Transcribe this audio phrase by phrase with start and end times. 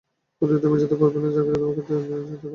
[0.41, 2.49] অতীতে তুমি যেতে পারবে না জাকারিয়া, তোমাকে যেতে দেয়া হবে না।